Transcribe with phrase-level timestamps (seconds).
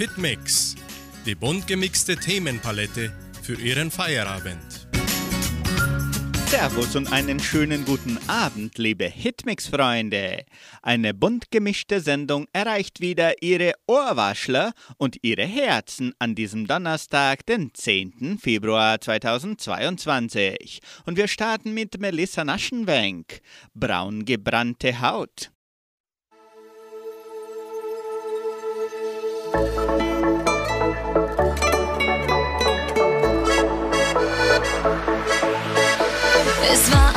[0.00, 0.76] Hitmix,
[1.26, 3.12] die bunt gemixte Themenpalette
[3.42, 4.88] für Ihren Feierabend.
[6.46, 10.46] Servus und einen schönen guten Abend, liebe Hitmix-Freunde.
[10.80, 17.74] Eine bunt gemischte Sendung erreicht wieder Ihre Ohrwaschler und Ihre Herzen an diesem Donnerstag, den
[17.74, 18.38] 10.
[18.40, 20.80] Februar 2022.
[21.04, 23.42] Und wir starten mit Melissa Naschenwenk,
[23.74, 25.50] Braun gebrannte Haut.
[36.62, 37.09] Es war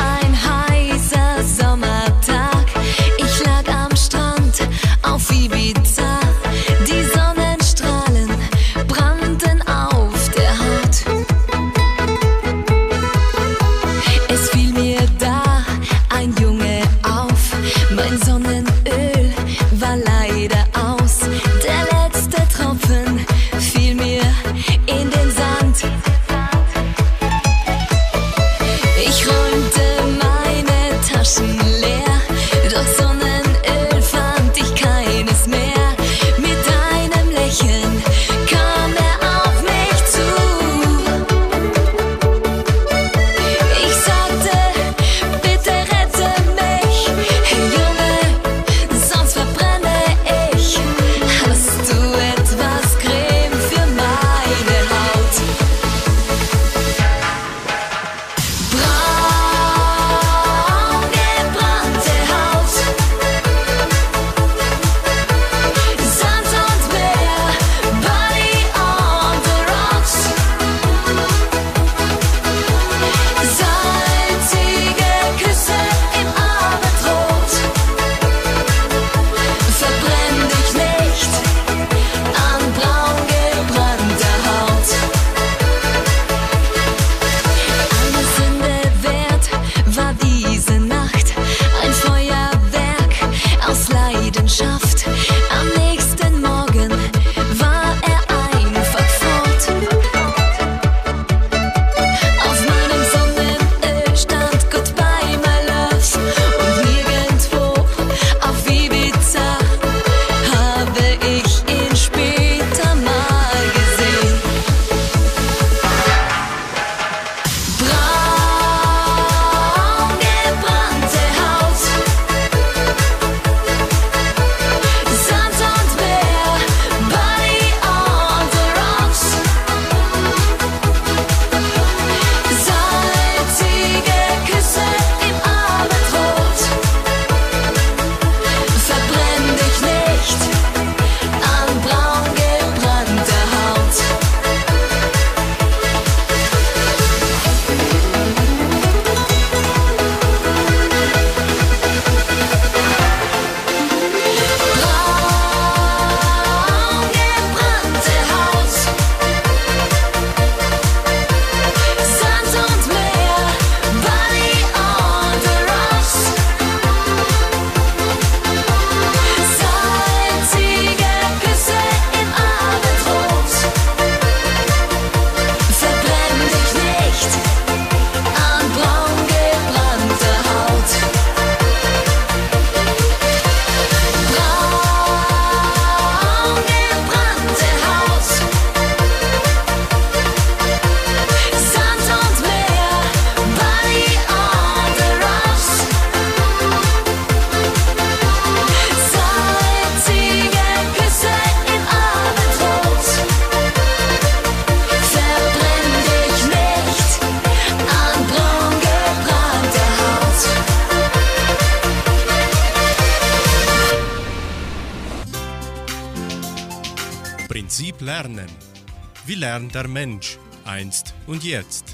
[219.53, 221.94] Wie lernt der Mensch einst und jetzt?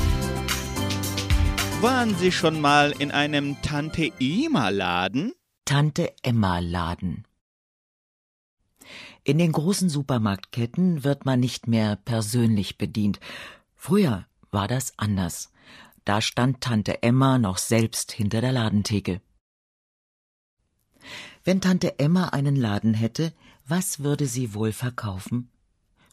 [1.81, 5.33] Waren Sie schon mal in einem Tante Ima Laden?
[5.65, 7.25] Tante Emma Laden.
[9.25, 13.19] In den großen Supermarktketten wird man nicht mehr persönlich bedient.
[13.75, 15.51] Früher war das anders.
[16.05, 19.19] Da stand Tante Emma noch selbst hinter der Ladentheke.
[21.43, 23.33] Wenn Tante Emma einen Laden hätte,
[23.67, 25.51] was würde sie wohl verkaufen?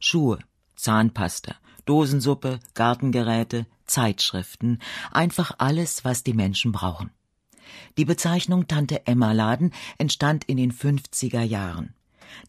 [0.01, 0.41] Schuhe,
[0.77, 4.79] Zahnpasta, Dosensuppe, Gartengeräte, Zeitschriften,
[5.11, 7.11] einfach alles, was die Menschen brauchen.
[7.99, 11.95] Die Bezeichnung Tante Emma Laden entstand in den 50er Jahren.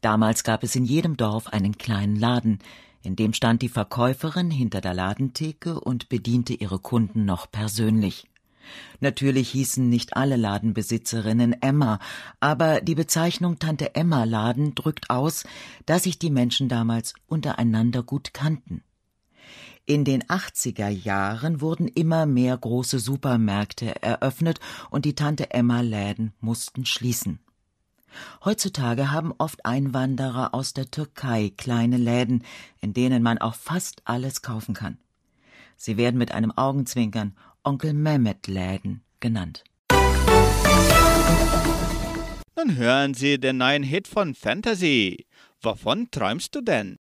[0.02, 2.60] Damals gab es in jedem Dorf einen kleinen Laden,
[3.04, 8.28] in dem stand die Verkäuferin hinter der Ladentheke und bediente ihre Kunden noch persönlich.
[9.00, 12.00] Natürlich hießen nicht alle Ladenbesitzerinnen Emma,
[12.40, 15.44] aber die Bezeichnung Tante Emma Laden drückt aus,
[15.86, 18.84] dass sich die Menschen damals untereinander gut kannten.
[19.86, 24.60] In den 80er Jahren wurden immer mehr große Supermärkte eröffnet
[24.90, 27.40] und die Tante Emma Läden mussten schließen.
[28.44, 32.44] Heutzutage haben oft Einwanderer aus der Türkei kleine Läden,
[32.82, 34.98] in denen man auch fast alles kaufen kann.
[35.78, 37.36] Sie werden mit einem Augenzwinkern
[37.68, 39.66] Onkel Mehmet Läden genannt.
[42.56, 45.26] Nun hören Sie den neuen Hit von Fantasy.
[45.62, 46.96] Wovon träumst du denn?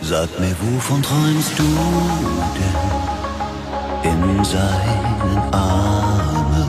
[0.00, 2.79] Sag mir, wovon träumst du denn
[4.22, 6.68] in seinen Armen?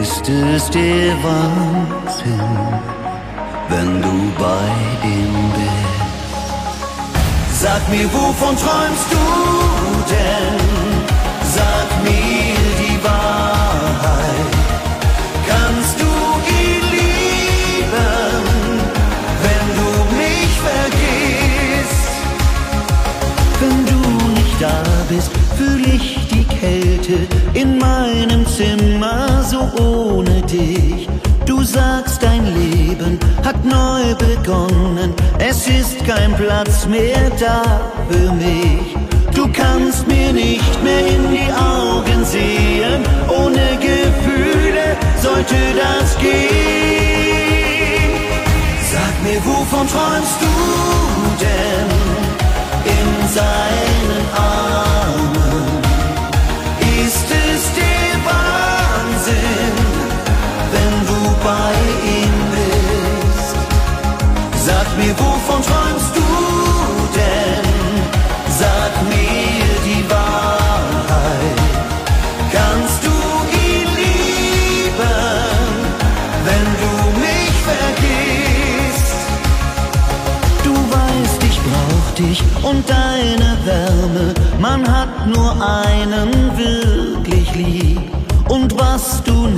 [0.00, 2.58] Ist es der Wahnsinn,
[3.68, 4.66] wenn du bei
[5.04, 5.88] ihm bist?
[7.62, 9.24] Sag mir, wovon träumst du
[10.14, 10.58] denn?
[11.56, 14.52] Sag mir die Wahrheit.
[15.48, 16.10] Kannst du
[16.58, 16.88] ihn
[19.44, 22.12] wenn du mich vergisst?
[23.60, 24.00] Wenn du
[24.34, 25.37] nicht da bist,
[25.94, 27.16] ich die Kälte
[27.54, 31.08] in meinem Zimmer so ohne dich.
[31.46, 37.62] Du sagst, dein Leben hat neu begonnen, es ist kein Platz mehr da
[38.10, 38.96] für mich.
[39.34, 46.38] Du kannst mir nicht mehr in die Augen sehen, ohne Gefühle sollte das gehen.
[48.92, 50.54] Sag mir, wovon träumst du
[51.44, 51.88] denn
[52.84, 54.87] in seinen Armen?
[57.08, 59.76] Ist es der Wahnsinn,
[60.72, 61.72] wenn du bei
[62.16, 63.56] ihm bist?
[64.66, 66.28] Sag mir, wovon träumst du
[67.18, 67.68] denn?
[68.60, 71.60] Sag mir die Wahrheit.
[72.52, 73.16] Kannst du
[73.66, 75.64] ihn lieben,
[76.46, 76.92] wenn du
[77.24, 79.20] mich vergisst?
[80.62, 84.34] Du weißt, ich brauch dich und deine Wärme.
[84.60, 86.77] Man hat nur einen wirklich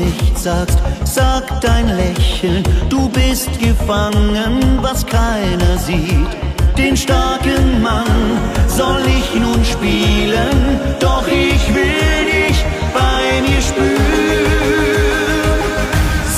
[0.01, 2.63] nicht sagst, sagt dein Lächeln.
[2.89, 6.33] Du bist gefangen, was keiner sieht.
[6.77, 8.39] Den starken Mann
[8.69, 12.65] soll ich nun spielen, doch ich will dich
[12.95, 14.41] bei mir spüren.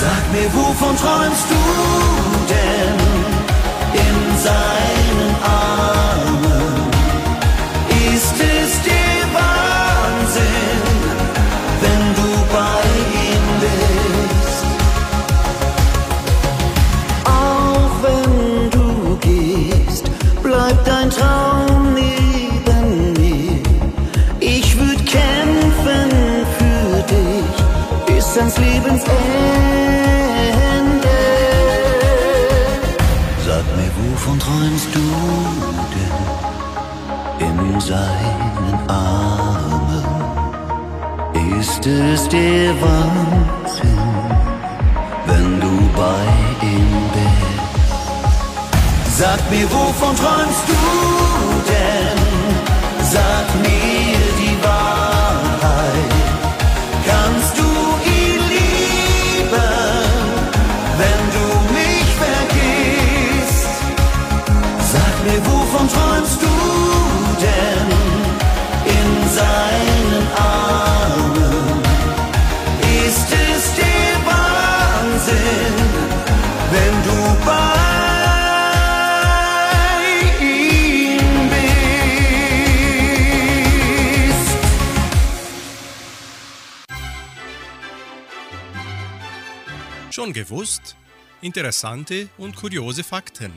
[0.01, 1.63] Sag mir, wovon träumst du
[2.55, 2.99] denn
[4.05, 5.12] in seinen
[41.85, 43.99] Ist der Wahnsinn,
[45.27, 46.23] wenn du bei
[46.63, 49.19] ihm bist?
[49.19, 50.75] Sag mir, wovon träumst du
[90.43, 90.97] gewusst?
[91.41, 93.53] Interessante und kuriose Fakten.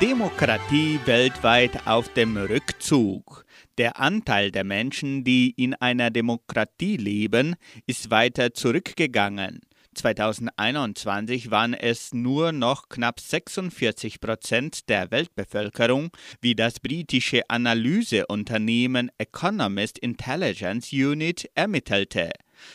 [0.00, 3.44] Demokratie weltweit auf dem Rückzug.
[3.78, 7.54] Der Anteil der Menschen, die in einer Demokratie leben,
[7.86, 9.60] ist weiter zurückgegangen.
[9.94, 19.98] 2021 waren es nur noch knapp 46 Prozent der Weltbevölkerung, wie das britische Analyseunternehmen Economist
[19.98, 22.30] Intelligence Unit ermittelte.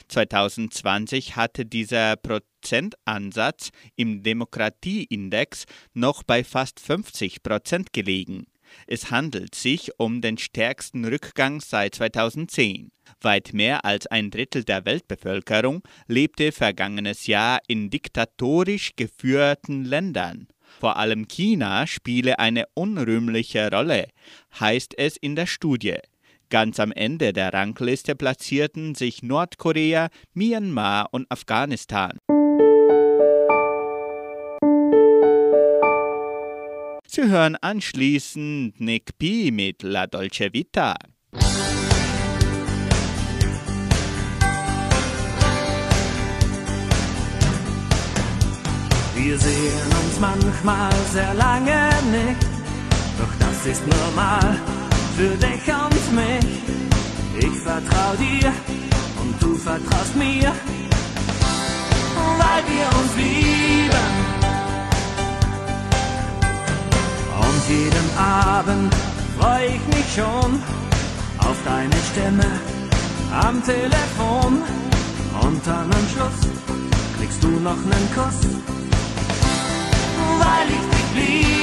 [0.08, 8.48] 2020 hatte dieser Prozentansatz im Demokratieindex noch bei fast 50 Prozent gelegen.
[8.88, 12.92] Es handelt sich um den stärksten Rückgang seit 2010.
[13.22, 20.48] Weit mehr als ein Drittel der Weltbevölkerung lebte vergangenes Jahr in diktatorisch geführten Ländern.
[20.80, 24.08] Vor allem China spiele eine unrühmliche Rolle,
[24.60, 25.98] heißt es in der Studie.
[26.52, 32.18] Ganz am Ende der Rangliste platzierten sich Nordkorea, Myanmar und Afghanistan.
[37.08, 39.52] Sie hören anschließend Nick P.
[39.52, 40.96] mit La Dolce Vita.
[49.16, 52.42] Wir sehen uns manchmal sehr lange nicht,
[53.18, 54.81] doch das ist normal
[55.18, 56.62] für dich und mich.
[57.38, 58.52] Ich vertrau dir
[59.22, 60.52] und du vertraust mir,
[62.38, 64.12] weil wir uns lieben.
[67.40, 68.94] Und jeden Abend
[69.38, 70.62] freu ich mich schon
[71.40, 72.48] auf deine Stimme
[73.32, 74.64] am Telefon.
[75.42, 76.52] Und dann am Schluss
[77.18, 78.42] kriegst du noch nen Kuss,
[80.40, 81.61] weil ich dich liebe.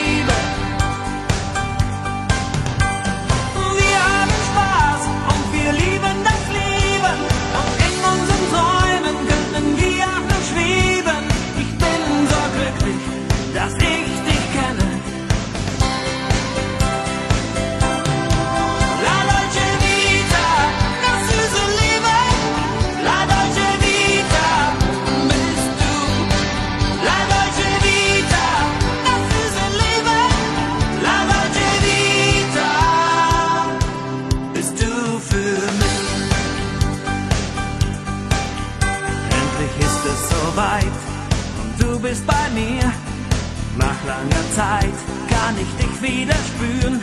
[44.58, 44.98] Zeit
[45.30, 47.00] kann ich dich wieder spüren.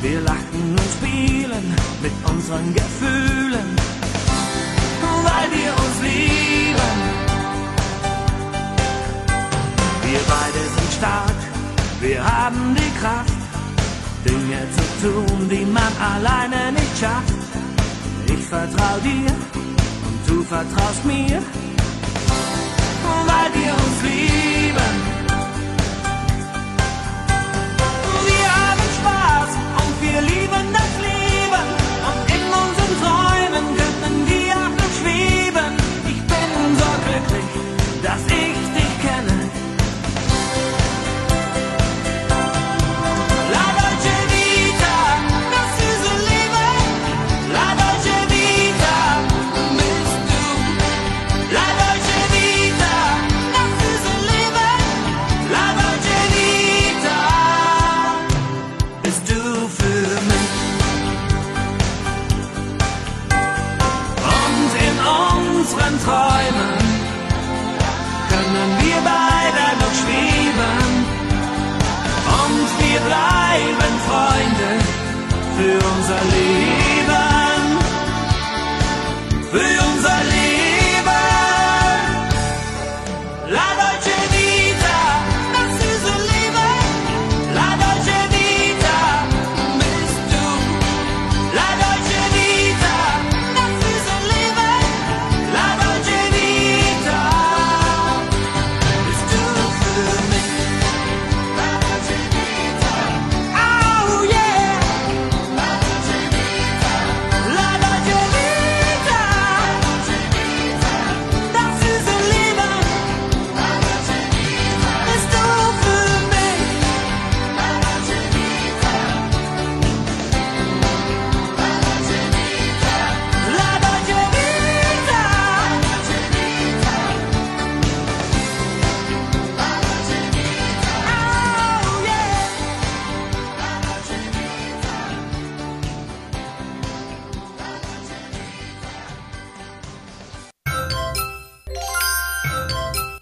[0.00, 1.66] Wir lachen und spielen
[2.00, 3.68] mit unseren Gefühlen,
[5.26, 6.96] weil wir uns lieben.
[10.06, 11.38] Wir beide sind stark,
[12.00, 13.38] wir haben die Kraft,
[14.24, 17.34] Dinge zu tun, die man alleine nicht schafft.
[18.28, 19.30] Ich vertrau dir
[20.06, 21.42] und du vertraust mir,
[23.28, 24.43] weil wir uns lieben.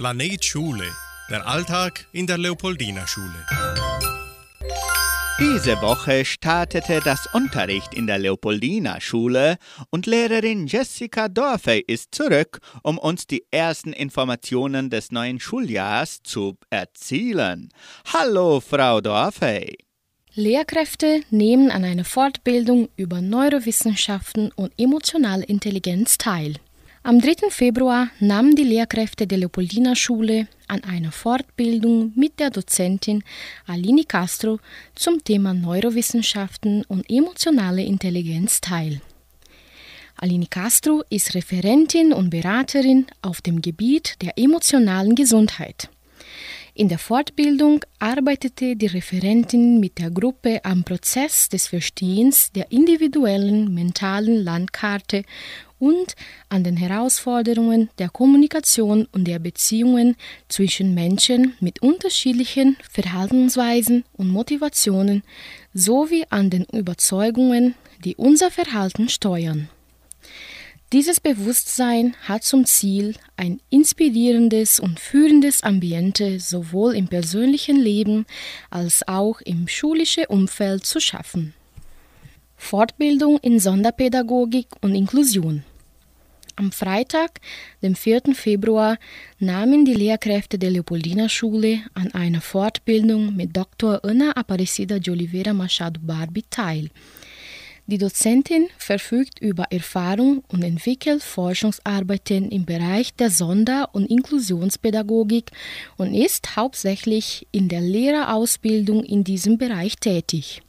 [0.02, 0.86] Planet Schule.
[1.30, 3.46] Der Alltag in der Leopoldina Schule.
[5.38, 9.58] Diese Woche startete das Unterricht in der Leopoldina Schule
[9.90, 16.56] und Lehrerin Jessica Dorfe ist zurück, um uns die ersten Informationen des neuen Schuljahrs zu
[16.68, 17.68] erzählen.
[18.12, 19.72] Hallo, Frau Dorfe.
[20.34, 26.56] Lehrkräfte nehmen an einer Fortbildung über Neurowissenschaften und emotionale Intelligenz teil.
[27.04, 27.50] Am 3.
[27.50, 33.24] Februar nahmen die Lehrkräfte der Leopoldina-Schule an einer Fortbildung mit der Dozentin
[33.66, 34.60] Aline Castro
[34.94, 39.00] zum Thema Neurowissenschaften und emotionale Intelligenz teil.
[40.14, 45.88] Aline Castro ist Referentin und Beraterin auf dem Gebiet der emotionalen Gesundheit.
[46.74, 53.74] In der Fortbildung arbeitete die Referentin mit der Gruppe am Prozess des Verstehens der individuellen
[53.74, 55.24] mentalen Landkarte
[55.78, 56.16] und
[56.48, 60.16] an den Herausforderungen der Kommunikation und der Beziehungen
[60.48, 65.24] zwischen Menschen mit unterschiedlichen Verhaltensweisen und Motivationen
[65.74, 69.68] sowie an den Überzeugungen, die unser Verhalten steuern.
[70.92, 78.26] Dieses Bewusstsein hat zum Ziel, ein inspirierendes und führendes Ambiente sowohl im persönlichen Leben
[78.68, 81.54] als auch im schulischen Umfeld zu schaffen.
[82.58, 85.64] Fortbildung in Sonderpädagogik und Inklusion.
[86.56, 87.40] Am Freitag,
[87.80, 88.34] dem 4.
[88.34, 88.98] Februar,
[89.38, 94.04] nahmen die Lehrkräfte der Leopoldina-Schule an einer Fortbildung mit Dr.
[94.04, 96.90] Ana Aparecida de Oliveira Machado Barbi teil.
[97.86, 105.50] Die Dozentin verfügt über Erfahrung und entwickelt Forschungsarbeiten im Bereich der Sonder- und Inklusionspädagogik
[105.96, 110.62] und ist hauptsächlich in der Lehrerausbildung in diesem Bereich tätig.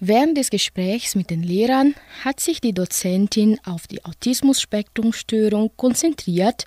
[0.00, 6.66] Während des Gesprächs mit den Lehrern hat sich die Dozentin auf die Autismus-Spektrum-Störung konzentriert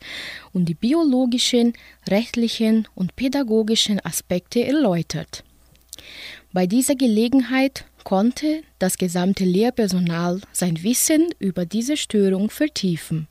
[0.51, 1.73] und die biologischen,
[2.07, 5.43] rechtlichen und pädagogischen Aspekte erläutert.
[6.53, 13.27] Bei dieser Gelegenheit konnte das gesamte Lehrpersonal sein Wissen über diese Störung vertiefen.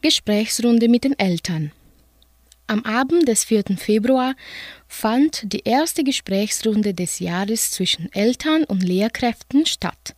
[0.00, 1.72] Gesprächsrunde mit den Eltern.
[2.66, 3.64] Am Abend des 4.
[3.76, 4.34] Februar
[4.88, 10.14] fand die erste Gesprächsrunde des Jahres zwischen Eltern und Lehrkräften statt.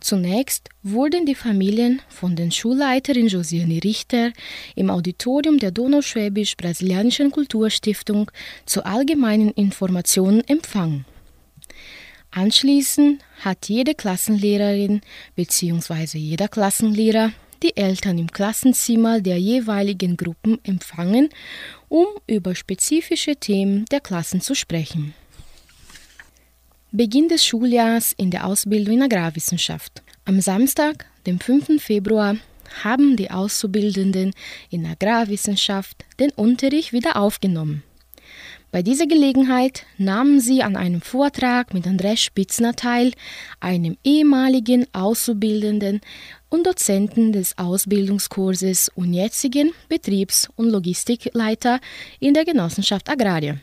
[0.00, 4.32] Zunächst wurden die Familien von den Schulleiterin Josiane Richter
[4.74, 8.30] im Auditorium der Donauschwäbisch-Brasilianischen Kulturstiftung
[8.64, 11.04] zu allgemeinen Informationen empfangen.
[12.32, 15.00] Anschließend hat jede Klassenlehrerin
[15.34, 16.18] bzw.
[16.18, 21.28] jeder Klassenlehrer die Eltern im Klassenzimmer der jeweiligen Gruppen empfangen,
[21.88, 25.14] um über spezifische Themen der Klassen zu sprechen.
[26.92, 30.02] Beginn des Schuljahrs in der Ausbildung in Agrarwissenschaft.
[30.24, 31.82] Am Samstag, dem 5.
[31.82, 32.36] Februar,
[32.82, 34.32] haben die Auszubildenden
[34.70, 37.82] in Agrarwissenschaft den Unterricht wieder aufgenommen.
[38.72, 43.12] Bei dieser Gelegenheit nahmen sie an einem Vortrag mit Andreas Spitzner teil,
[43.58, 46.00] einem ehemaligen Auszubildenden
[46.50, 51.80] und Dozenten des Ausbildungskurses und jetzigen Betriebs- und Logistikleiter
[52.20, 53.56] in der Genossenschaft Agraria.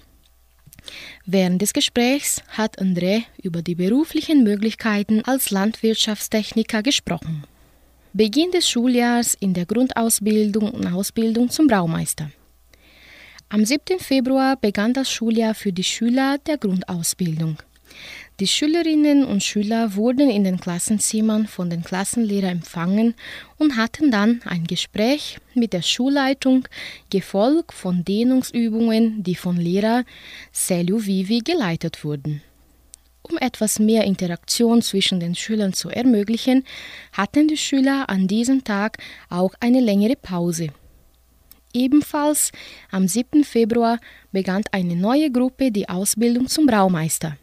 [1.25, 7.45] Während des Gesprächs hat André über die beruflichen Möglichkeiten als Landwirtschaftstechniker gesprochen.
[8.11, 12.29] Beginn des Schuljahrs in der Grundausbildung und Ausbildung zum Braumeister.
[13.49, 13.99] Am 7.
[13.99, 17.55] Februar begann das Schuljahr für die Schüler der Grundausbildung.
[18.41, 23.15] Die Schülerinnen und Schüler wurden in den Klassenzimmern von den Klassenlehrern empfangen
[23.57, 26.67] und hatten dann ein Gespräch mit der Schulleitung,
[27.09, 30.03] gefolgt von Dehnungsübungen, die von Lehrer
[30.51, 32.41] Celio Vivi geleitet wurden.
[33.21, 36.65] Um etwas mehr Interaktion zwischen den Schülern zu ermöglichen,
[37.13, 38.97] hatten die Schüler an diesem Tag
[39.29, 40.67] auch eine längere Pause.
[41.77, 42.51] Ebenfalls
[42.89, 43.43] am 7.
[43.43, 43.99] Februar
[44.31, 47.37] begann eine neue Gruppe die Ausbildung zum Braumeister.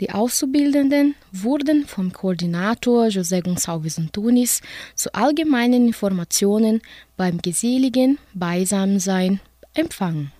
[0.00, 4.60] Die Auszubildenden wurden vom Koordinator José Gonçalves Antunes
[4.96, 6.82] zu allgemeinen Informationen
[7.16, 9.38] beim geselligen Beisammensein
[9.74, 10.32] empfangen.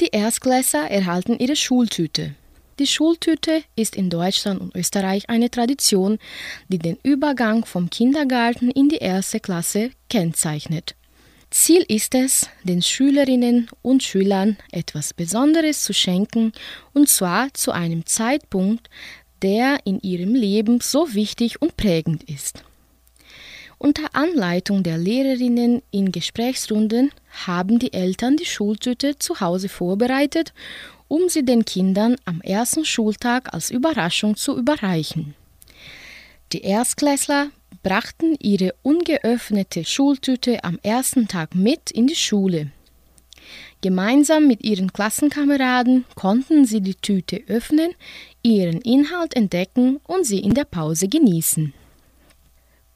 [0.00, 2.34] Die Erstklässler erhalten ihre Schultüte.
[2.80, 6.18] Die Schultüte ist in Deutschland und Österreich eine Tradition,
[6.66, 10.96] die den Übergang vom Kindergarten in die erste Klasse kennzeichnet.
[11.54, 16.52] Ziel ist es, den Schülerinnen und Schülern etwas Besonderes zu schenken,
[16.92, 18.90] und zwar zu einem Zeitpunkt,
[19.40, 22.64] der in ihrem Leben so wichtig und prägend ist.
[23.78, 27.12] Unter Anleitung der Lehrerinnen in Gesprächsrunden
[27.46, 30.52] haben die Eltern die Schultüte zu Hause vorbereitet,
[31.06, 35.36] um sie den Kindern am ersten Schultag als Überraschung zu überreichen.
[36.52, 37.50] Die Erstklässler
[37.84, 42.72] brachten ihre ungeöffnete Schultüte am ersten Tag mit in die Schule.
[43.82, 47.92] Gemeinsam mit ihren Klassenkameraden konnten sie die Tüte öffnen,
[48.42, 51.74] ihren Inhalt entdecken und sie in der Pause genießen.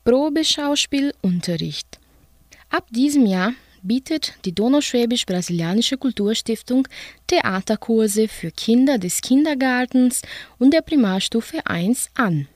[0.05, 2.01] Probeschauspielunterricht
[2.71, 6.89] Ab diesem Jahr bietet die Donauschwäbisch-Brasilianische Kulturstiftung
[7.27, 10.23] Theaterkurse für Kinder des Kindergartens
[10.59, 12.49] und der Primarstufe 1 an.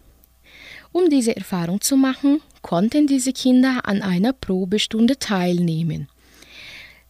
[0.92, 6.08] Um diese Erfahrung zu machen, konnten diese Kinder an einer Probestunde teilnehmen.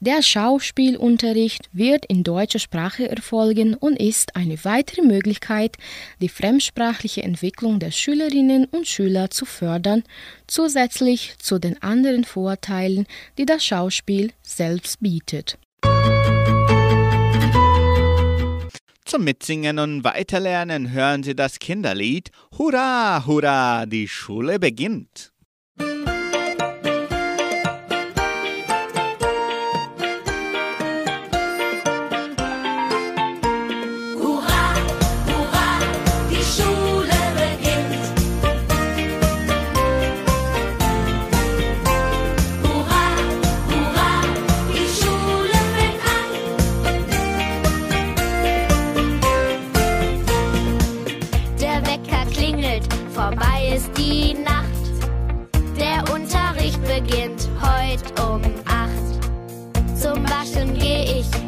[0.01, 5.77] Der Schauspielunterricht wird in deutscher Sprache erfolgen und ist eine weitere Möglichkeit,
[6.21, 10.03] die fremdsprachliche Entwicklung der Schülerinnen und Schüler zu fördern,
[10.49, 13.07] zusätzlich zu den anderen Vorteilen,
[13.39, 15.57] die das Schauspiel selbst bietet.
[19.13, 25.32] Zum Mitsingen und Weiterlernen hören Sie das Kinderlied Hurra, hurra, die Schule beginnt.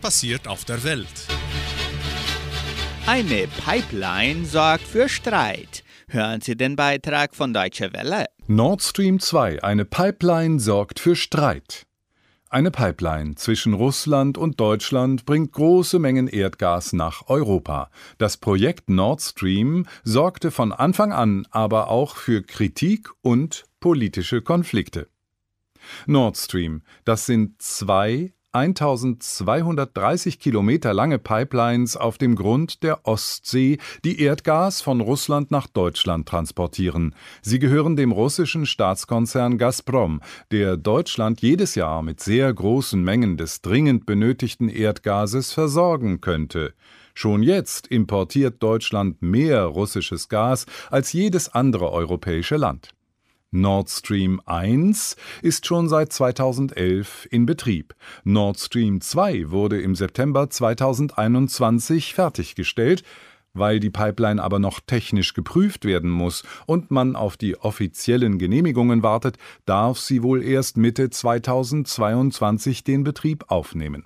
[0.00, 1.26] Was passiert auf der Welt?
[3.06, 5.82] Eine Pipeline sorgt für Streit.
[6.06, 8.26] Hören Sie den Beitrag von Deutsche Welle.
[8.46, 11.84] Nord Stream 2, eine Pipeline sorgt für Streit.
[12.48, 17.90] Eine Pipeline zwischen Russland und Deutschland bringt große Mengen Erdgas nach Europa.
[18.18, 25.08] Das Projekt Nord Stream sorgte von Anfang an aber auch für Kritik und politische Konflikte.
[26.06, 34.20] Nord Stream, das sind zwei 1230 Kilometer lange Pipelines auf dem Grund der Ostsee, die
[34.20, 37.14] Erdgas von Russland nach Deutschland transportieren.
[37.40, 43.62] Sie gehören dem russischen Staatskonzern Gazprom, der Deutschland jedes Jahr mit sehr großen Mengen des
[43.62, 46.74] dringend benötigten Erdgases versorgen könnte.
[47.14, 52.90] Schon jetzt importiert Deutschland mehr russisches Gas als jedes andere europäische Land.
[53.50, 57.94] Nord Stream 1 ist schon seit 2011 in Betrieb.
[58.22, 63.02] Nord Stream 2 wurde im September 2021 fertiggestellt.
[63.54, 69.02] Weil die Pipeline aber noch technisch geprüft werden muss und man auf die offiziellen Genehmigungen
[69.02, 74.04] wartet, darf sie wohl erst Mitte 2022 den Betrieb aufnehmen.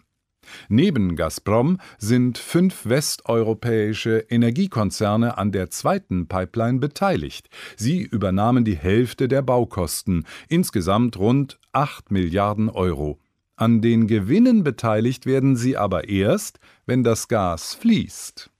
[0.68, 7.48] Neben Gazprom sind fünf westeuropäische Energiekonzerne an der zweiten Pipeline beteiligt.
[7.76, 13.18] Sie übernahmen die Hälfte der Baukosten, insgesamt rund 8 Milliarden Euro.
[13.56, 18.51] An den Gewinnen beteiligt werden sie aber erst, wenn das Gas fließt.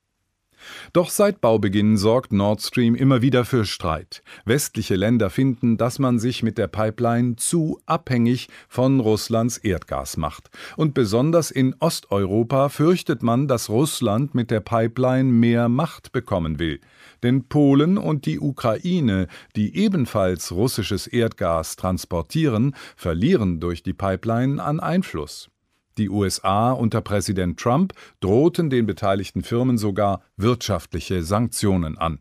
[0.93, 4.23] Doch seit Baubeginn sorgt Nord Stream immer wieder für Streit.
[4.45, 10.51] Westliche Länder finden, dass man sich mit der Pipeline zu abhängig von Russlands Erdgas macht.
[10.77, 16.81] Und besonders in Osteuropa fürchtet man, dass Russland mit der Pipeline mehr Macht bekommen will.
[17.23, 24.81] Denn Polen und die Ukraine, die ebenfalls russisches Erdgas transportieren, verlieren durch die Pipeline an
[24.81, 25.52] Einfluss.
[25.99, 32.19] Die USA unter Präsident Trump drohten den beteiligten Firmen sogar wirtschaftliche Sanktionen an.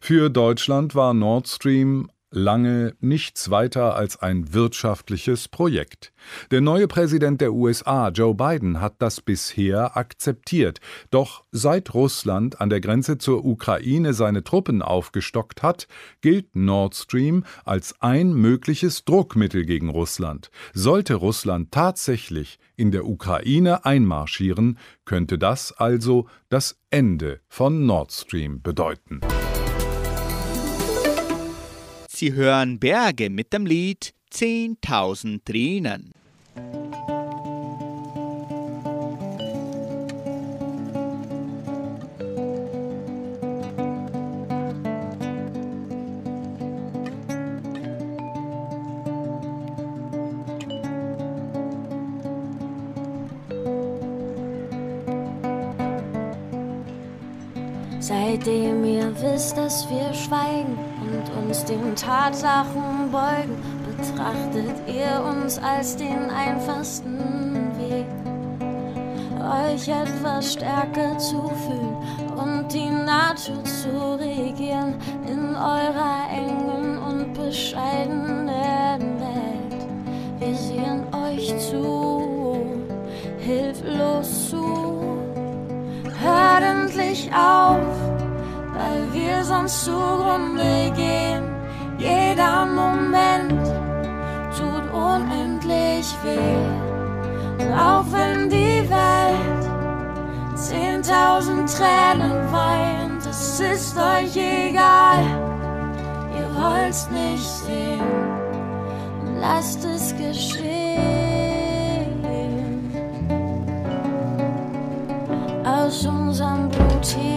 [0.00, 6.12] Für Deutschland war Nord Stream lange nichts weiter als ein wirtschaftliches Projekt.
[6.50, 10.80] Der neue Präsident der USA, Joe Biden, hat das bisher akzeptiert.
[11.10, 15.88] Doch seit Russland an der Grenze zur Ukraine seine Truppen aufgestockt hat,
[16.20, 20.50] gilt Nord Stream als ein mögliches Druckmittel gegen Russland.
[20.72, 28.62] Sollte Russland tatsächlich in der Ukraine einmarschieren, könnte das also das Ende von Nord Stream
[28.62, 29.20] bedeuten.
[32.20, 36.12] Sie hören Berge mit dem Lied 10.000 Tränen.
[57.98, 58.79] Seitdem
[59.10, 63.56] ihr wisst, dass wir schweigen und uns den Tatsachen beugen,
[63.96, 67.18] betrachtet ihr uns als den einfachsten
[67.78, 68.06] Weg,
[69.40, 71.96] euch etwas stärker zu fühlen
[72.36, 74.94] und die Natur zu regieren
[75.26, 79.86] in eurer engen und bescheidenen Welt.
[80.38, 82.60] Wir sehen euch zu,
[83.38, 85.18] hilflos zu.
[86.22, 88.09] Hört endlich auf,
[88.90, 91.44] weil wir sonst zugrunde gehen.
[91.98, 93.62] Jeder Moment
[94.56, 97.64] tut unendlich weh.
[97.64, 99.64] Und auch wenn die Welt
[100.54, 105.24] zehntausend Tränen weint, es ist euch egal.
[106.36, 108.00] Ihr wollt's nicht sehen,
[109.40, 110.90] lasst es geschehen.
[115.64, 117.29] Aus unserem baut ihr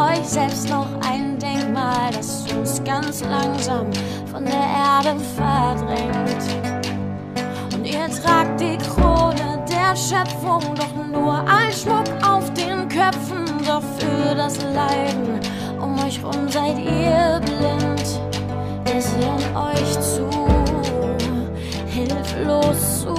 [0.00, 3.86] euch selbst noch ein Denkmal, das uns ganz langsam
[4.30, 6.42] von der Erde verdrängt.
[7.74, 13.82] Und ihr tragt die Krone der Schöpfung, doch nur ein Schmuck auf den Köpfen, doch
[13.98, 15.40] für das Leiden
[15.80, 18.20] um euch rum seid ihr blind.
[18.84, 20.28] Wir sehen euch zu,
[21.86, 23.14] hilflos zu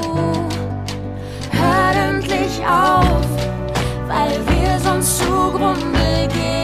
[1.52, 3.26] hört endlich auf,
[4.08, 6.61] weil wir sonst zugrunde gehen.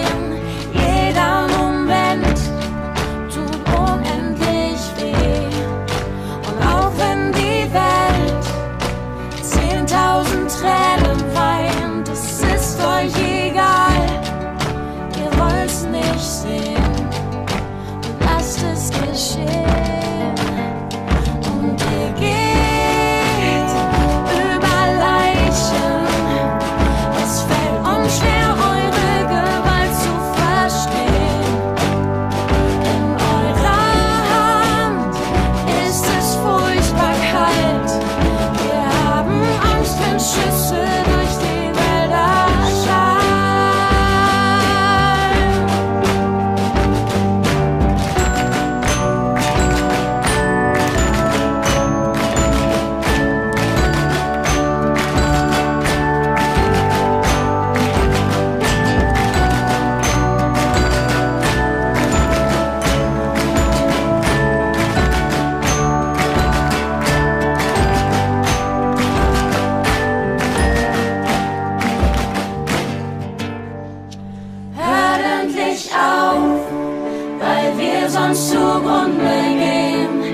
[75.57, 76.59] Endlich auf,
[77.39, 79.17] weil wir sonst zugrunde
[79.57, 80.26] gehen.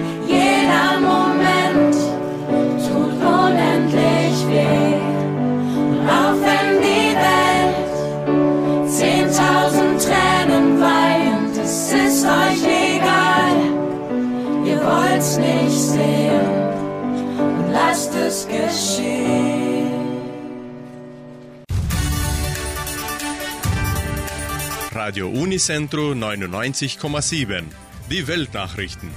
[25.06, 27.66] Radio Unicentro 99,7.
[28.10, 29.10] Die Weltnachrichten.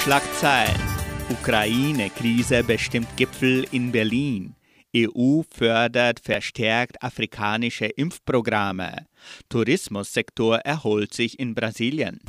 [0.00, 0.80] Schlagzeilen.
[1.28, 4.54] Ukraine-Krise bestimmt Gipfel in Berlin.
[4.94, 9.08] EU fördert verstärkt afrikanische Impfprogramme.
[9.48, 12.20] Tourismussektor erholt sich in Brasilien.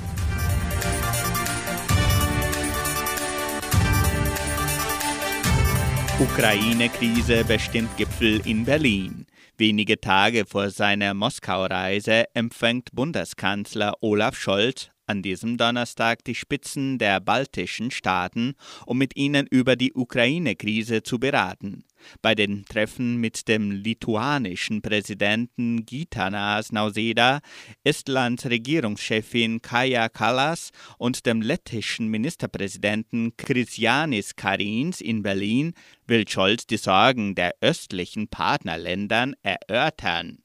[6.20, 9.28] Ukraine-Krise bestimmt Gipfel in Berlin.
[9.60, 17.20] Wenige Tage vor seiner Moskau-Reise empfängt Bundeskanzler Olaf Scholz an diesem Donnerstag die Spitzen der
[17.20, 18.54] baltischen Staaten,
[18.86, 21.84] um mit ihnen über die Ukraine-Krise zu beraten.
[22.22, 27.40] Bei den Treffen mit dem lituanischen Präsidenten Gitanas Nausėda,
[27.84, 35.74] Estlands Regierungschefin Kaja Kallas und dem lettischen Ministerpräsidenten Kristianis Karins in Berlin
[36.08, 40.40] will Scholz die Sorgen der östlichen Partnerländern erörtern.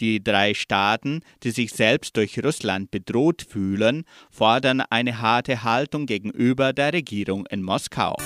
[0.00, 6.72] Die drei Staaten, die sich selbst durch Russland bedroht fühlen, fordern eine harte Haltung gegenüber
[6.72, 8.16] der Regierung in Moskau.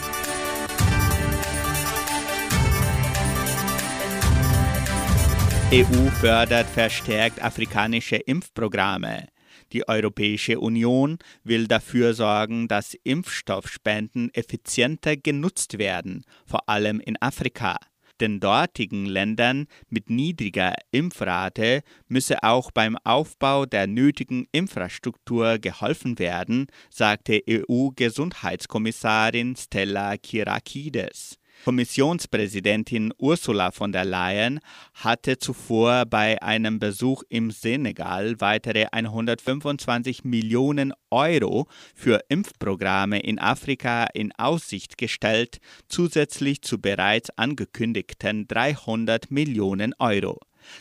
[5.75, 9.29] EU fördert verstärkt afrikanische Impfprogramme.
[9.73, 17.79] Die Europäische Union will dafür sorgen, dass Impfstoffspenden effizienter genutzt werden, vor allem in Afrika.
[18.21, 26.67] Den dortigen Ländern mit niedriger Impfrate müsse auch beim Aufbau der nötigen Infrastruktur geholfen werden,
[26.91, 31.39] sagte EU-Gesundheitskommissarin Stella Kyriakides.
[31.65, 34.61] Kommissionspräsidentin Ursula von der Leyen
[34.95, 44.07] hatte zuvor bei einem Besuch im Senegal weitere 125 Millionen Euro für Impfprogramme in Afrika
[44.13, 50.41] in Aussicht gestellt, zusätzlich zu bereits angekündigten 300 Millionen Euro.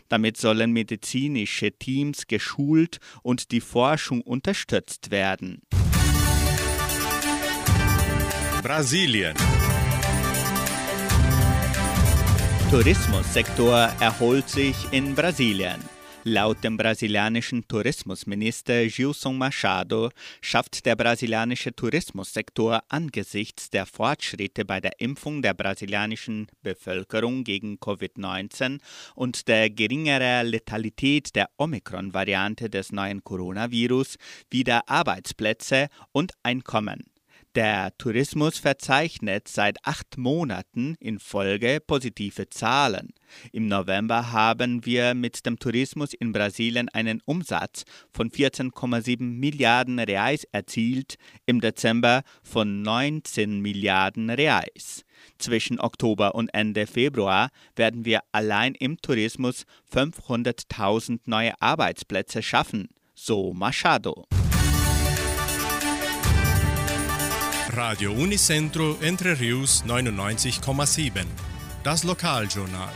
[0.10, 5.62] Damit sollen medizinische Teams geschult und die Forschung unterstützt werden.
[8.64, 9.36] Brasilien.
[12.72, 15.82] Tourismussektor erholt sich in Brasilien.
[16.24, 25.02] Laut dem brasilianischen Tourismusminister Gilson Machado schafft der brasilianische Tourismussektor angesichts der Fortschritte bei der
[25.02, 28.80] Impfung der brasilianischen Bevölkerung gegen Covid-19
[29.16, 34.16] und der geringeren Letalität der Omikron-Variante des neuen Coronavirus
[34.50, 37.11] wieder Arbeitsplätze und Einkommen.
[37.56, 43.14] Der Tourismus verzeichnet seit acht Monaten in Folge positive Zahlen.
[43.52, 47.84] Im November haben wir mit dem Tourismus in Brasilien einen Umsatz
[48.14, 55.04] von 14,7 Milliarden Reais erzielt, im Dezember von 19 Milliarden Reais.
[55.38, 63.54] Zwischen Oktober und Ende Februar werden wir allein im Tourismus 500.000 neue Arbeitsplätze schaffen, so
[63.54, 64.26] Machado.
[67.74, 71.26] Radio Unicentro Entre Rius 99,7.
[71.86, 72.92] Das Lokaljournal.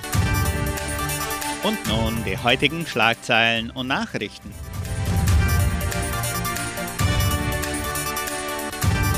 [1.64, 4.52] Und nun die heutigen Schlagzeilen und Nachrichten.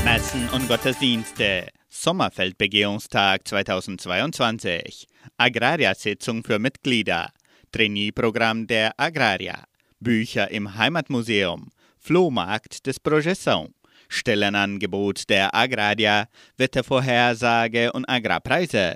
[0.05, 1.69] Messen und Gottesdienste.
[1.89, 5.07] Sommerfeldbegehungstag 2022.
[5.37, 7.31] Agrariersitzung für Mitglieder.
[7.71, 9.63] Trainee-Programm der Agraria.
[9.99, 11.71] Bücher im Heimatmuseum.
[11.97, 13.69] Flohmarkt des Projeção.
[14.09, 18.95] Stellenangebot der Agraria, Wettervorhersage und Agrarpreise.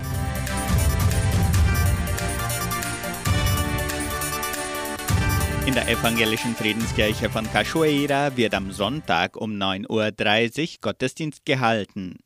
[5.64, 12.18] In der evangelischen Friedenskirche von Cachoeira wird am Sonntag um 9.30 Uhr Gottesdienst gehalten.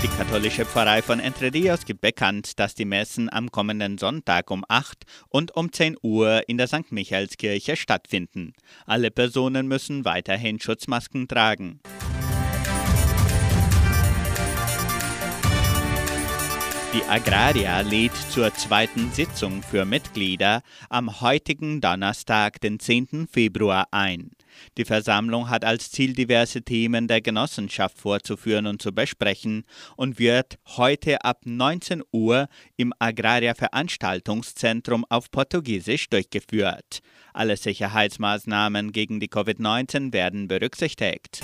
[0.00, 4.64] Die katholische Pfarrei von Entre Rios gibt bekannt, dass die Messen am kommenden Sonntag um
[4.68, 6.92] 8 und um 10 Uhr in der St.
[6.92, 8.52] Michaelskirche stattfinden.
[8.86, 11.80] Alle Personen müssen weiterhin Schutzmasken tragen.
[16.94, 23.26] Die Agraria lädt zur zweiten Sitzung für Mitglieder am heutigen Donnerstag, den 10.
[23.30, 24.30] Februar ein.
[24.76, 29.64] Die Versammlung hat als Ziel, diverse Themen der Genossenschaft vorzuführen und zu besprechen
[29.96, 37.00] und wird heute ab 19 Uhr im Agraria Veranstaltungszentrum auf Portugiesisch durchgeführt.
[37.32, 41.40] Alle Sicherheitsmaßnahmen gegen die Covid-19 werden berücksichtigt.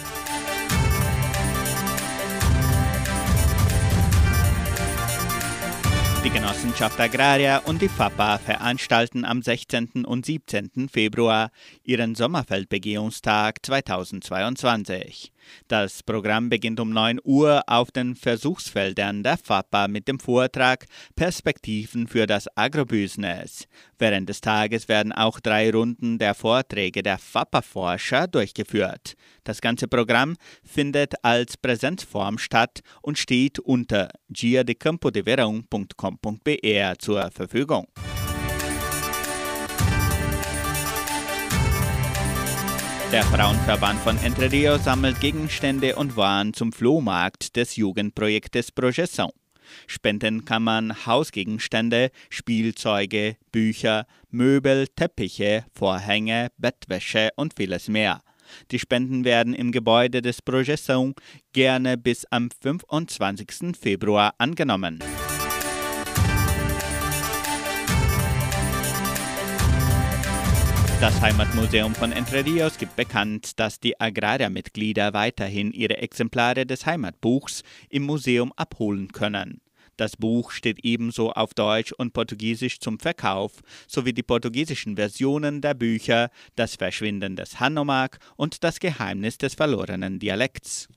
[6.24, 10.06] Die Genossenschaft Agraria und die FAPA veranstalten am 16.
[10.06, 10.88] und 17.
[10.90, 11.50] Februar
[11.82, 15.34] ihren Sommerfeldbegehungstag 2022.
[15.68, 22.06] Das Programm beginnt um 9 Uhr auf den Versuchsfeldern der FAPA mit dem Vortrag Perspektiven
[22.06, 23.66] für das Agrobusiness.
[23.98, 29.14] Während des Tages werden auch drei Runden der Vorträge der FAPA-Forscher durchgeführt.
[29.44, 37.87] Das ganze Programm findet als Präsenzform statt und steht unter giadecampodeverão.com.br zur Verfügung.
[43.15, 49.31] Der Frauenverband von Entre Rios sammelt Gegenstände und Waren zum Flohmarkt des Jugendprojektes Projeção.
[49.87, 58.21] Spenden kann man Hausgegenstände, Spielzeuge, Bücher, Möbel, Teppiche, Vorhänge, Bettwäsche und vieles mehr.
[58.73, 61.15] Die Spenden werden im Gebäude des Projeção
[61.52, 63.77] gerne bis am 25.
[63.81, 64.98] Februar angenommen.
[71.01, 77.63] Das Heimatmuseum von Entre Rios gibt bekannt, dass die Agraria-Mitglieder weiterhin ihre Exemplare des Heimatbuchs
[77.90, 79.61] im Museum abholen können.
[79.97, 83.53] Das Buch steht ebenso auf Deutsch und Portugiesisch zum Verkauf,
[83.87, 90.19] sowie die portugiesischen Versionen der Bücher Das Verschwinden des Hanomag und Das Geheimnis des verlorenen
[90.19, 90.88] Dialekts.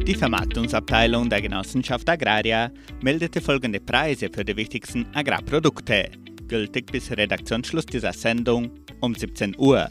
[0.08, 2.72] Die Vermarktungsabteilung der Genossenschaft Agraria
[3.02, 6.10] meldete folgende Preise für die wichtigsten Agrarprodukte,
[6.52, 9.88] gültig bis Redaktionsschluss dieser Sendung um 17 Uhr.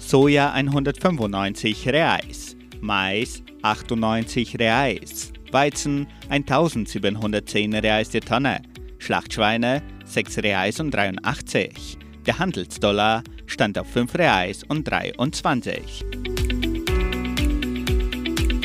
[0.00, 8.62] Soja 195 Reais, Mais 98 Reais, Weizen 1710 Reais die Tonne,
[8.98, 11.98] Schlachtschweine 6 Reais und 83.
[12.26, 16.04] Der Handelsdollar stand auf 5 Reais und 23.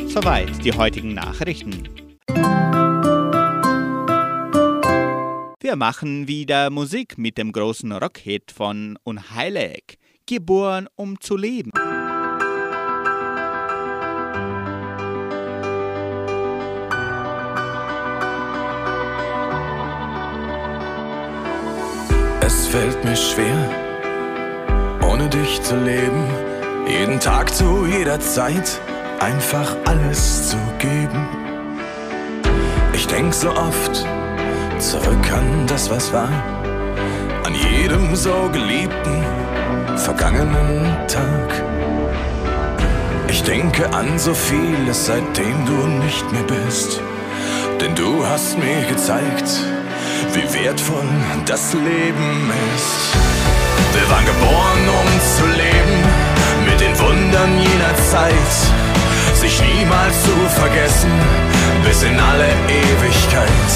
[0.07, 1.89] Soweit die heutigen Nachrichten.
[5.63, 11.71] Wir machen wieder Musik mit dem großen Rockhit von Unheilig, geboren um zu leben.
[22.41, 23.69] Es fällt mir schwer,
[25.09, 26.25] ohne dich zu leben,
[26.89, 28.81] jeden Tag zu jeder Zeit
[29.21, 31.25] einfach alles zu geben.
[32.93, 34.05] Ich denk so oft
[34.91, 36.29] zurück an das, was war,
[37.45, 39.23] an jedem so geliebten,
[39.95, 41.63] vergangenen Tag.
[43.29, 46.99] Ich denke an so vieles, seitdem du nicht mehr bist,
[47.79, 49.49] denn du hast mir gezeigt,
[50.33, 51.07] wie wertvoll
[51.45, 53.15] das Leben ist.
[53.93, 55.97] Wir waren geboren, um zu leben,
[56.69, 58.92] mit den Wundern jener Zeit
[59.43, 61.11] sich niemals zu vergessen,
[61.83, 63.71] bis in alle Ewigkeit.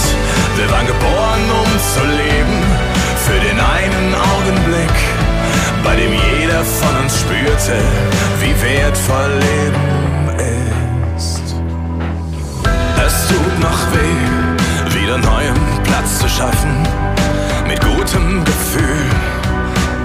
[0.55, 2.59] Wir waren geboren, um zu leben,
[3.26, 4.97] für den einen Augenblick,
[5.84, 7.80] bei dem jeder von uns spürte,
[8.39, 9.86] wie wertvoll Leben
[11.18, 11.43] ist.
[13.05, 16.88] Es tut noch weh, wieder neuem Platz zu schaffen,
[17.68, 19.05] mit gutem Gefühl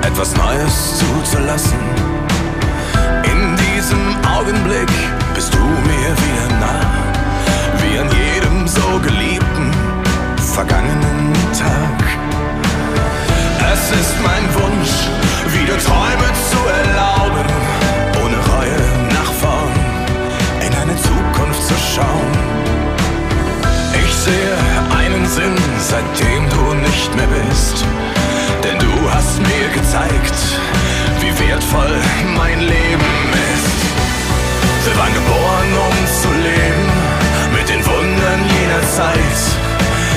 [0.03, 2.12] etwas Neues zuzulassen.
[31.39, 32.01] Wertvoll
[32.37, 33.13] mein Leben
[33.55, 33.81] ist.
[34.85, 36.87] Wir waren geboren, um zu leben,
[37.55, 39.41] mit den Wundern jener Zeit,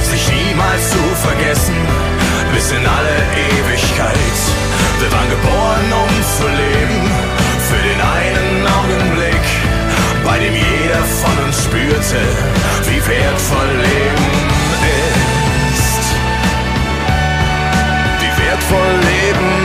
[0.02, 1.76] sich niemals zu vergessen,
[2.54, 3.18] bis in alle
[3.54, 4.38] Ewigkeit.
[5.00, 7.02] Wir waren geboren, um zu leben,
[7.68, 9.46] für den einen Augenblick,
[10.24, 12.22] bei dem jeder von uns spürte,
[12.88, 14.28] wie wertvoll Leben
[15.14, 16.04] ist.
[18.22, 19.65] Wie wertvoll Leben ist.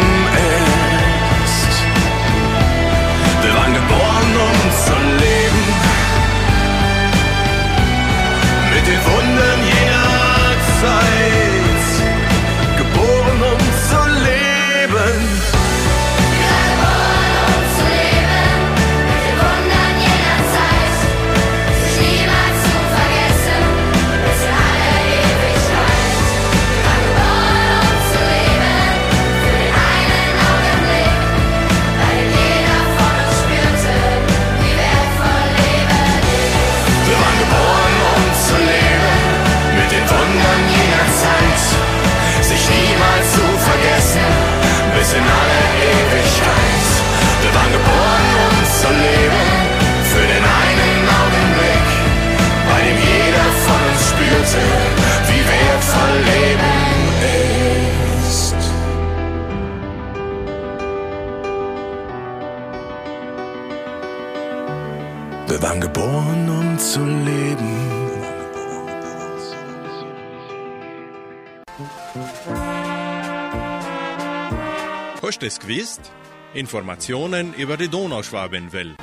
[75.51, 76.13] Es gewusst?
[76.55, 78.95] Informationen über die Donauschwabenwelle.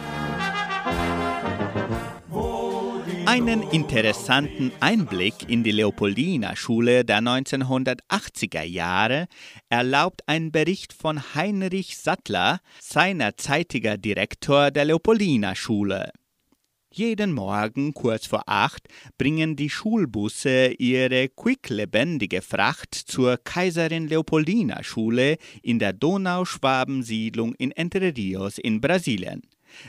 [3.26, 9.28] Einen interessanten Einblick in die Leopoldina-Schule der 1980er Jahre
[9.68, 16.12] erlaubt ein Bericht von Heinrich Sattler, seinerzeitiger Direktor der Leopoldina-Schule.
[16.98, 18.88] Jeden Morgen kurz vor acht
[19.20, 28.18] bringen die Schulbusse ihre quicklebendige Fracht zur Kaiserin Leopoldina Schule in der Donauschwabensiedlung in Entre
[28.18, 29.44] Rios in Brasilien.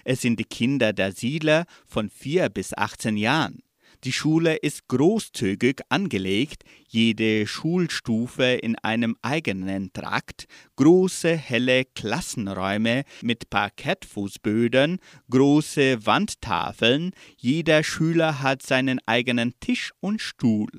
[0.05, 3.63] Es sind die Kinder der Siedler von 4 bis 18 Jahren.
[4.05, 10.47] Die Schule ist großzügig angelegt, jede Schulstufe in einem eigenen Trakt,
[10.77, 14.99] große helle Klassenräume mit Parkettfußböden,
[15.31, 20.71] große Wandtafeln, jeder Schüler hat seinen eigenen Tisch und Stuhl.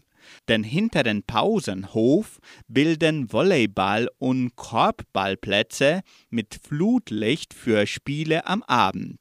[0.48, 2.40] Den hinteren Pausenhof
[2.70, 9.20] bilden Volleyball- und Korbballplätze mit Flutlicht für Spiele am Abend.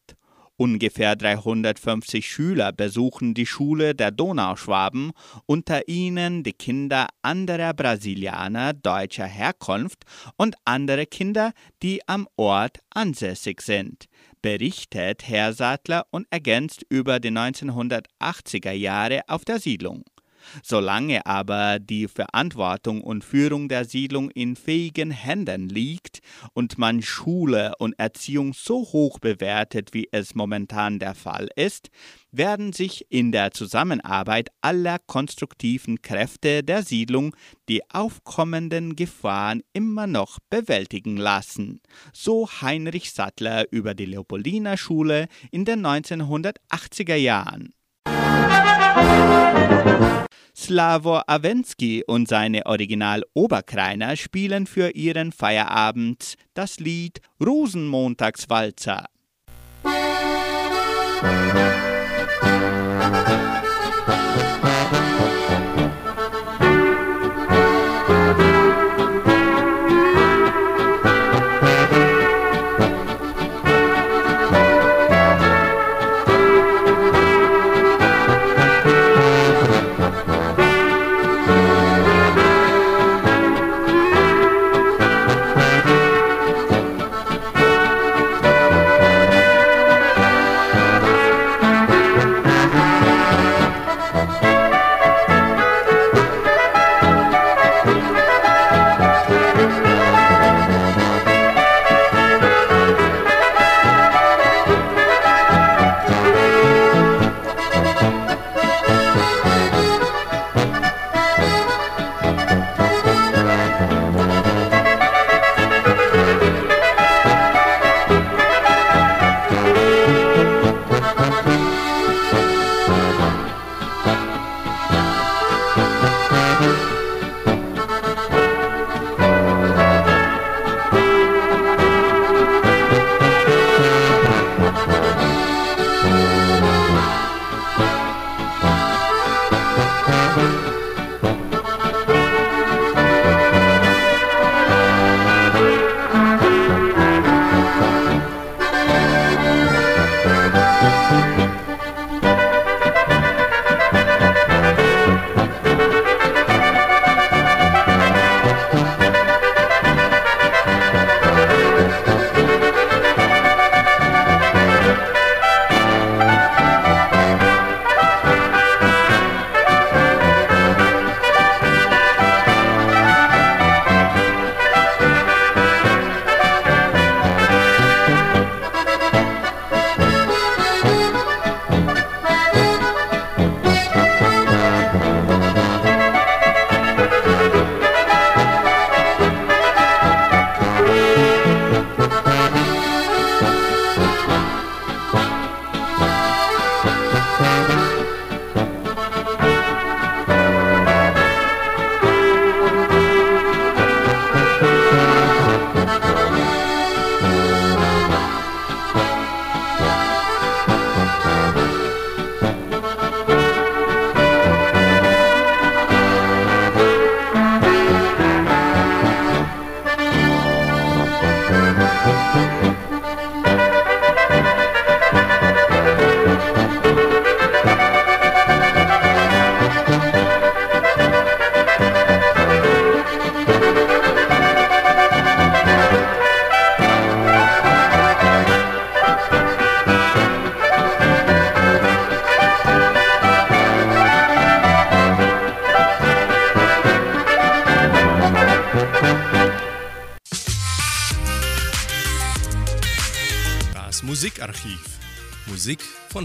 [0.60, 5.12] Ungefähr 350 Schüler besuchen die Schule der Donauschwaben,
[5.46, 10.02] unter ihnen die Kinder anderer Brasilianer deutscher Herkunft
[10.36, 11.52] und andere Kinder,
[11.84, 14.06] die am Ort ansässig sind,
[14.42, 20.02] berichtet Herr Sattler und ergänzt über die 1980er Jahre auf der Siedlung.
[20.62, 26.20] Solange aber die Verantwortung und Führung der Siedlung in fähigen Händen liegt
[26.52, 31.90] und man Schule und Erziehung so hoch bewertet, wie es momentan der Fall ist,
[32.30, 37.34] werden sich in der Zusammenarbeit aller konstruktiven Kräfte der Siedlung
[37.68, 41.80] die aufkommenden Gefahren immer noch bewältigen lassen.
[42.12, 47.72] So Heinrich Sattler über die Leopoldina Schule in den 1980er Jahren.
[50.56, 59.06] Slavor Awensky und seine Original-Oberkreiner spielen für ihren Feierabend das Lied Rosenmontagswalzer.
[61.22, 61.67] Das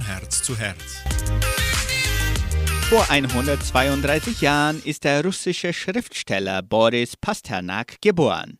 [0.03, 1.03] Herz zu Herz.
[2.89, 8.59] Vor 132 Jahren ist der russische Schriftsteller Boris Pasternak geboren.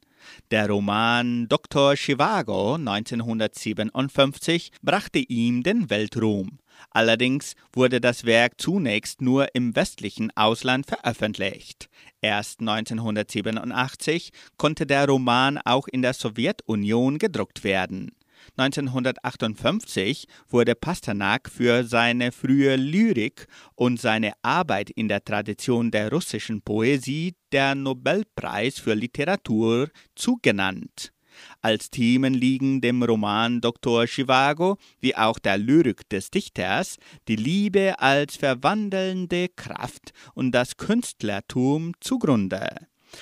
[0.51, 1.95] Der Roman Dr.
[1.95, 6.59] Chivago 1957 brachte ihm den Weltruhm.
[6.91, 11.89] Allerdings wurde das Werk zunächst nur im westlichen Ausland veröffentlicht.
[12.21, 18.11] Erst 1987 konnte der Roman auch in der Sowjetunion gedruckt werden.
[18.55, 26.61] 1958 wurde Pasternak für seine frühe Lyrik und seine Arbeit in der Tradition der russischen
[26.61, 31.13] Poesie der Nobelpreis für Literatur zugenannt.
[31.61, 34.05] Als Themen liegen dem Roman Dr.
[34.05, 36.97] Chivago wie auch der Lyrik des Dichters
[37.27, 42.67] die Liebe als verwandelnde Kraft und das Künstlertum zugrunde.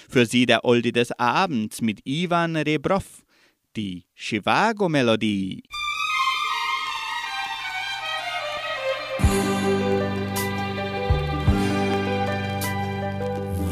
[0.09, 3.23] Für sie der Oldie des Abends mit Ivan Rebrov,
[3.75, 5.63] die Chivago-Melodie.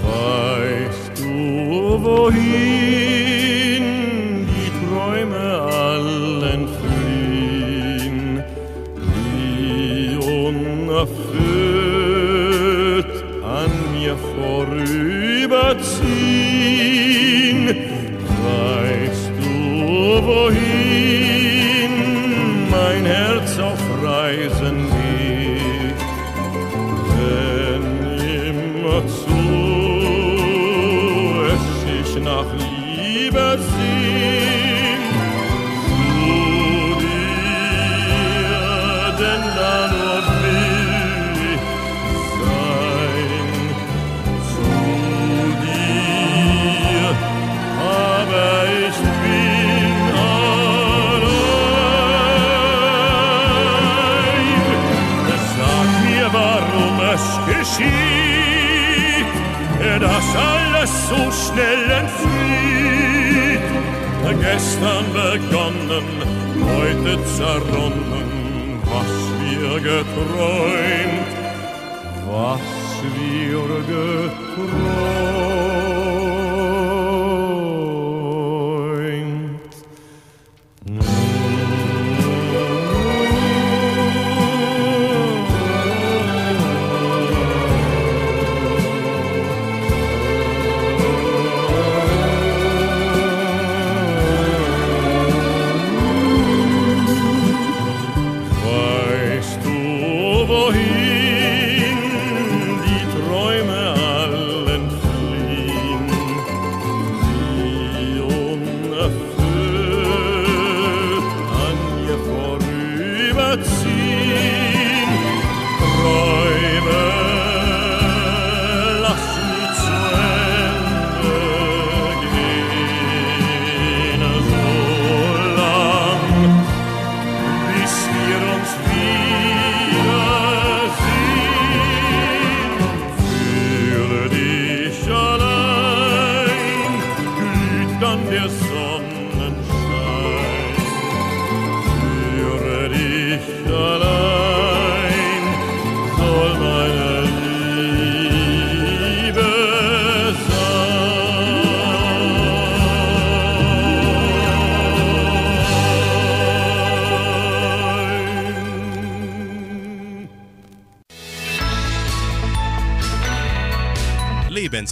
[0.03, 3.85] Weißt du, wohin
[4.47, 8.43] die Träume allen fliehen,
[8.95, 11.19] die unerfüllt
[13.43, 15.98] an mir vorüberziehen?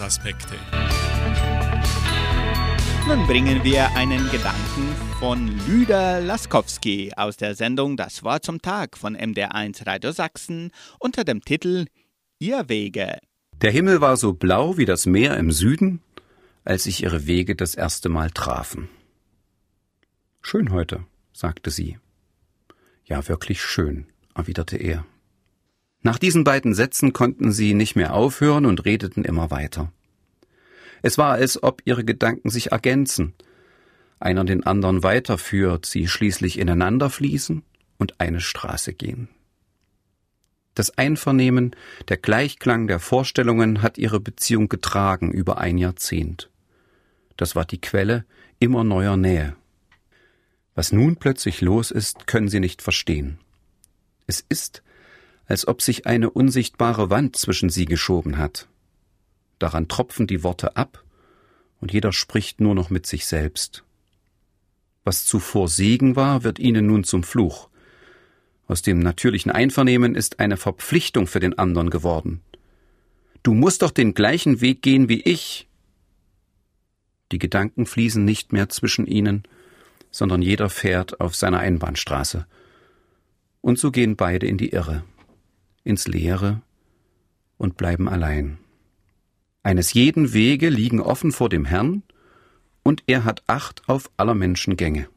[0.07, 0.55] Lebensaspekte.
[3.07, 8.97] Nun bringen wir einen Gedanken von Lüder Laskowski aus der Sendung Das Wort zum Tag
[8.97, 11.85] von MDR1 Radio Sachsen unter dem Titel
[12.39, 13.17] Irrwege.
[13.61, 16.01] Der Himmel war so blau wie das Meer im Süden,
[16.63, 18.89] als sich ihre Wege das erste Mal trafen.
[20.41, 21.97] Schön heute, sagte sie.
[23.03, 25.05] Ja, wirklich schön, erwiderte er.
[26.01, 29.91] Nach diesen beiden Sätzen konnten sie nicht mehr aufhören und redeten immer weiter.
[31.01, 33.33] Es war, als ob ihre Gedanken sich ergänzen,
[34.19, 37.63] einer den anderen weiterführt, sie schließlich ineinander fließen
[37.97, 39.29] und eine Straße gehen.
[40.73, 41.75] Das Einvernehmen,
[42.07, 46.51] der Gleichklang der Vorstellungen hat ihre Beziehung getragen über ein Jahrzehnt.
[47.35, 48.25] Das war die Quelle
[48.59, 49.55] immer neuer Nähe.
[50.75, 53.39] Was nun plötzlich los ist, können sie nicht verstehen.
[54.27, 54.83] Es ist,
[55.47, 58.67] als ob sich eine unsichtbare Wand zwischen sie geschoben hat.
[59.59, 61.03] Daran tropfen die Worte ab,
[61.79, 63.83] und jeder spricht nur noch mit sich selbst.
[65.03, 67.69] Was zuvor Segen war, wird ihnen nun zum Fluch.
[68.67, 72.41] Aus dem natürlichen Einvernehmen ist eine Verpflichtung für den anderen geworden.
[73.43, 75.67] Du musst doch den gleichen Weg gehen wie ich.
[77.31, 79.43] Die Gedanken fließen nicht mehr zwischen ihnen,
[80.11, 82.45] sondern jeder fährt auf seiner Einbahnstraße.
[83.61, 85.03] Und so gehen beide in die Irre,
[85.83, 86.61] ins Leere
[87.57, 88.57] und bleiben allein.
[89.67, 92.01] Eines jeden Wege liegen offen vor dem Herrn,
[92.83, 95.09] und er hat Acht auf aller Menschen Gänge.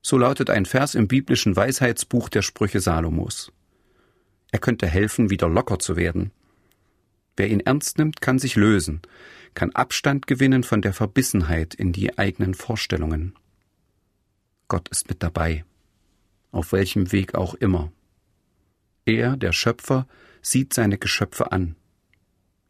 [0.00, 3.50] So lautet ein Vers im biblischen Weisheitsbuch der Sprüche Salomos.
[4.52, 6.30] Er könnte helfen, wieder locker zu werden.
[7.36, 9.02] Wer ihn ernst nimmt, kann sich lösen,
[9.54, 13.34] kann Abstand gewinnen von der Verbissenheit in die eigenen Vorstellungen.
[14.68, 15.64] Gott ist mit dabei,
[16.52, 17.90] auf welchem Weg auch immer.
[19.04, 20.06] Er, der Schöpfer,
[20.42, 21.74] sieht seine Geschöpfe an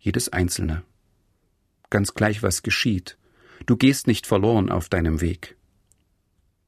[0.07, 0.84] jedes einzelne.
[1.90, 3.18] Ganz gleich, was geschieht,
[3.66, 5.57] du gehst nicht verloren auf deinem Weg.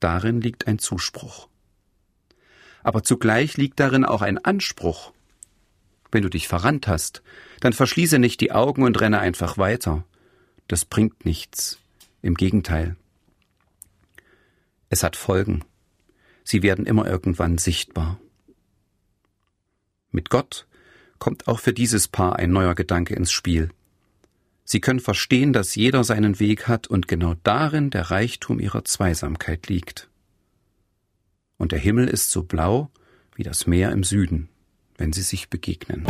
[0.01, 1.49] Darin liegt ein Zuspruch.
[2.83, 5.13] Aber zugleich liegt darin auch ein Anspruch.
[6.11, 7.23] Wenn du dich verrannt hast,
[7.61, 10.05] dann verschließe nicht die Augen und renne einfach weiter.
[10.67, 11.79] Das bringt nichts.
[12.23, 12.97] Im Gegenteil.
[14.89, 15.65] Es hat Folgen.
[16.43, 18.19] Sie werden immer irgendwann sichtbar.
[20.11, 20.68] Mit Gott
[21.19, 23.71] kommt auch für dieses Paar ein neuer Gedanke ins Spiel.
[24.65, 29.69] Sie können verstehen, dass jeder seinen Weg hat und genau darin der Reichtum ihrer Zweisamkeit
[29.69, 30.11] liegt.
[31.57, 32.91] Und der Himmel ist so blau
[33.35, 34.49] wie das Meer im Süden,
[34.97, 36.05] wenn sie sich begegnen.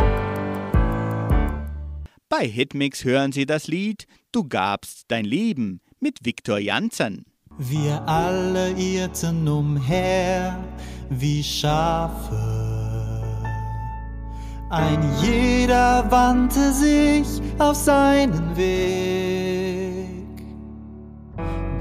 [2.27, 7.25] Bei Hitmix hören Sie das Lied Du gabst dein Leben mit Viktor Janssen.
[7.57, 10.63] Wir alle irrten umher
[11.09, 12.68] wie Schafe
[14.69, 20.09] ein jeder wandte sich auf seinen Weg.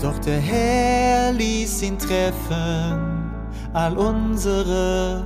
[0.00, 3.32] Doch der Herr ließ ihn treffen,
[3.74, 5.24] all unsere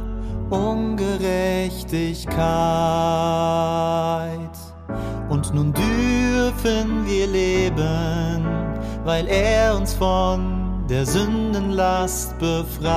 [0.51, 2.19] Ungerechtigkeit.
[5.29, 8.45] Und nun dürfen wir leben,
[9.05, 12.93] weil er uns von der Sündenlast befreit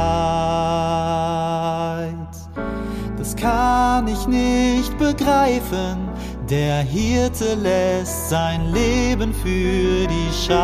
[3.26, 6.10] das kann ich nicht begreifen.
[6.48, 10.62] Der Hirte lässt sein Leben für die Schafe.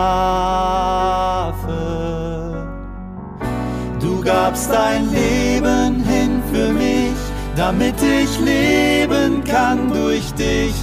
[4.00, 7.18] Du gabst dein Leben hin für mich,
[7.56, 10.76] damit ich leben kann durch dich.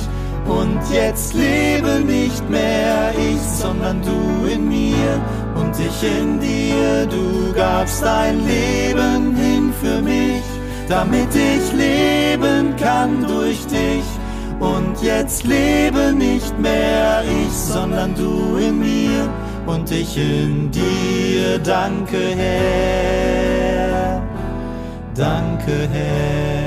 [0.49, 5.22] Und jetzt lebe nicht mehr ich, sondern du in mir
[5.55, 7.07] und ich in dir.
[7.07, 10.58] Du gabst dein Leben hin für mich
[10.89, 14.05] damit ich leben kann durch dich.
[14.59, 19.28] Und jetzt lebe nicht mehr ich, sondern du in mir
[19.66, 21.59] und ich in dir.
[21.62, 24.22] Danke, Herr.
[25.14, 26.58] Danke, Herr.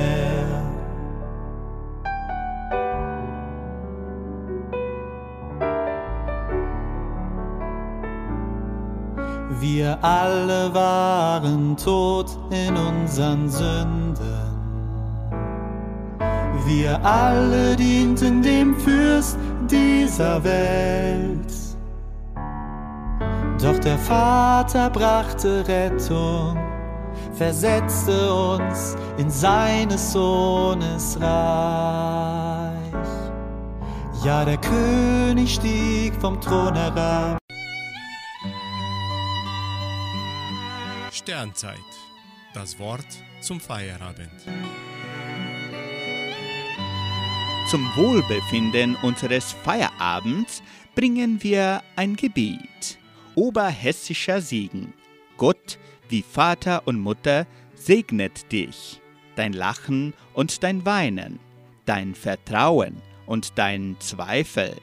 [9.62, 14.18] Wir alle waren tot in unseren Sünden.
[16.66, 19.38] Wir alle dienten dem Fürst
[19.70, 21.54] dieser Welt.
[23.62, 26.58] Doch der Vater brachte Rettung,
[27.34, 32.82] versetzte uns in seines Sohnes Reich.
[34.24, 37.41] Ja, der König stieg vom Thron herab
[41.32, 41.78] Sternzeit.
[42.54, 43.06] Das Wort
[43.40, 44.30] zum Feierabend.
[47.70, 50.62] Zum Wohlbefinden unseres Feierabends
[50.94, 52.98] bringen wir ein Gebet.
[53.36, 54.94] Oberhessischer Segen.
[55.38, 55.80] Gott,
[56.10, 59.00] wie Vater und Mutter, segnet dich,
[59.38, 61.40] dein Lachen und dein Weinen,
[61.86, 64.76] dein Vertrauen und dein Zweifel,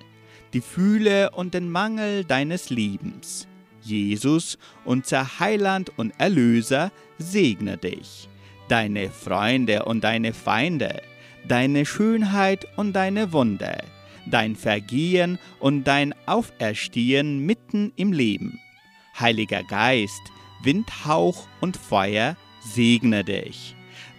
[0.54, 3.46] die Fühle und den Mangel deines Liebens.
[3.80, 8.28] Jesus, unser Heiland und Erlöser, segne dich,
[8.68, 11.02] deine Freunde und deine Feinde,
[11.46, 13.78] deine Schönheit und deine Wunde,
[14.26, 18.60] dein Vergehen und dein Auferstehen mitten im Leben.
[19.18, 20.20] Heiliger Geist,
[20.62, 23.74] Windhauch und Feuer, segne dich,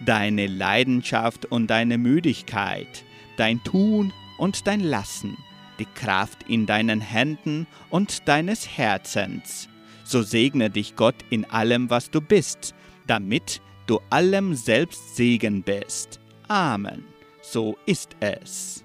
[0.05, 3.03] deine Leidenschaft und deine Müdigkeit,
[3.37, 5.37] dein Tun und dein Lassen,
[5.79, 9.69] die Kraft in deinen Händen und deines Herzens.
[10.03, 12.75] So segne dich Gott in allem, was du bist,
[13.07, 16.19] damit du allem selbst Segen bist.
[16.47, 17.05] Amen.
[17.41, 18.83] So ist es.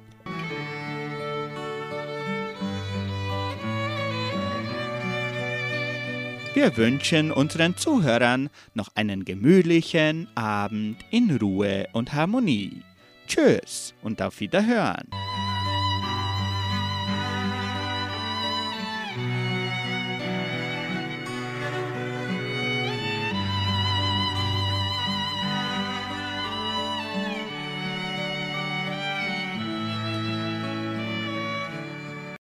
[6.55, 12.82] Wir wünschen unseren Zuhörern noch einen gemütlichen Abend in Ruhe und Harmonie.
[13.26, 15.09] Tschüss und auf Wiederhören.